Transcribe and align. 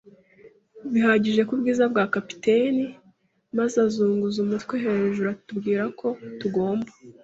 bihagije 0.91 1.41
kubwiza 1.49 1.83
bwa 1.91 2.03
capitaine, 2.13 2.85
maze 3.57 3.75
azunguza 3.85 4.37
umutwe 4.45 4.75
hejuru 4.83 5.27
atubwira 5.35 5.83
ko 5.99 6.07
"tugomba 6.39 6.89